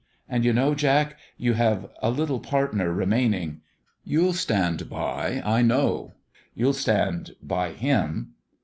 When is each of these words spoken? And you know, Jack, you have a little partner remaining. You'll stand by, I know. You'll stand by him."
And 0.27 0.43
you 0.43 0.51
know, 0.51 0.73
Jack, 0.73 1.15
you 1.37 1.53
have 1.53 1.87
a 2.01 2.09
little 2.09 2.39
partner 2.39 2.91
remaining. 2.91 3.61
You'll 4.03 4.33
stand 4.33 4.89
by, 4.89 5.43
I 5.45 5.61
know. 5.61 6.13
You'll 6.55 6.73
stand 6.73 7.35
by 7.39 7.73
him." 7.73 8.33